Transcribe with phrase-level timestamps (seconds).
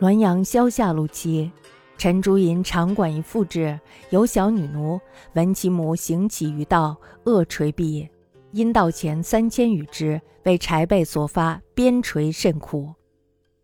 [0.00, 1.50] 滦阳萧下路期，
[1.98, 4.98] 陈竹隐场馆一妇之，有小女奴
[5.34, 8.08] 闻其母行乞于道，恶垂毙。
[8.52, 12.94] 因道前三千余之，为柴被所发，鞭锤甚苦。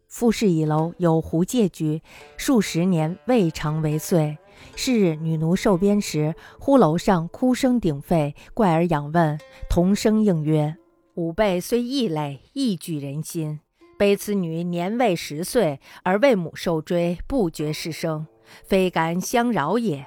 [0.09, 2.03] 复氏一楼有狐借居，
[2.37, 4.37] 数十年未尝为遂。
[4.75, 9.39] 是日女奴受鞭时，忽楼上哭声鼎沸，怪而仰问，
[9.71, 10.77] 同声应曰
[11.17, 13.61] ：“吾辈虽异类，亦具人心。”
[13.99, 18.27] 悲此女年未十岁，而为母受追，不觉失声，
[18.65, 20.07] 非敢相扰也。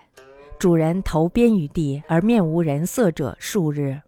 [0.60, 4.00] 主人投鞭于地，而面无人色者数日。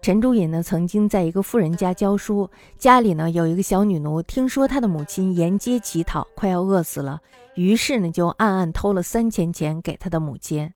[0.00, 2.48] 陈竹隐呢，曾经在一个富人家教书，
[2.78, 7.20] 家里呢有一个小女奴，听说她的母亲沿街乞讨，快要饿死了，
[7.56, 10.72] 于是呢就暗暗偷了三千钱给她的母亲。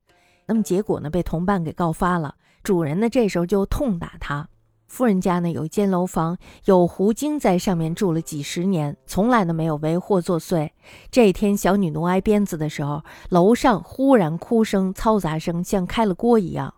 [0.47, 4.50] 那么结果呢，被同伴给告发了，主人呢这时候就痛打她。
[4.91, 10.69] 富人家呢有一间楼房，有狐精在上面住了几十年，从来呢没有为祸作祟。
[11.13, 16.75] 这一天小女奴挨鞭子的时候，楼上忽然哭声、嘈杂声像开了锅一样，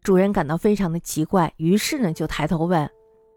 [0.00, 2.88] 主人感到非常的奇怪，于是呢就抬头问，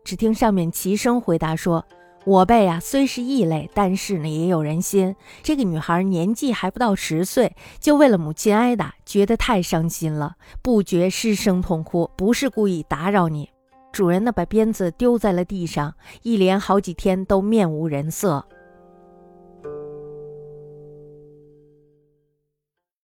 [0.03, 1.83] 只听上面齐声回答说
[2.23, 5.15] ：“我辈啊虽是异类，但是呢也有人心。
[5.41, 13.49] 这个女孩年纪还不到十岁，就为了母亲挨打，觉得太伤心了，不觉失声痛哭，不是故意打扰你。”
[13.91, 18.45] 主人呢，把鞭子丢在了地上，一连好几天都面无人色。